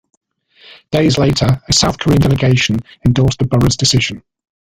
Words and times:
Days 0.89 1.19
later, 1.19 1.61
a 1.69 1.73
South 1.73 1.99
Korean 1.99 2.19
delegation 2.21 2.77
endorsed 3.05 3.37
the 3.37 3.45
borough's 3.45 3.77
decision. 3.77 4.23